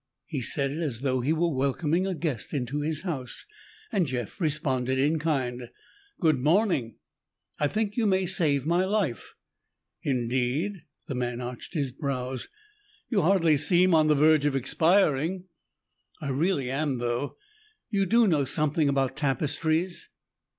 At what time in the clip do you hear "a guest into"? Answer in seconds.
2.07-2.81